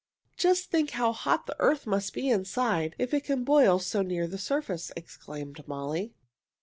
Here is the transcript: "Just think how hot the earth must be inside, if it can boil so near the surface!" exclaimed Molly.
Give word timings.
"Just 0.35 0.71
think 0.71 0.89
how 0.97 1.11
hot 1.13 1.45
the 1.45 1.55
earth 1.59 1.85
must 1.85 2.11
be 2.11 2.27
inside, 2.27 2.95
if 2.97 3.13
it 3.13 3.23
can 3.23 3.43
boil 3.43 3.77
so 3.77 4.01
near 4.01 4.25
the 4.27 4.39
surface!" 4.39 4.91
exclaimed 4.97 5.63
Molly. 5.67 6.15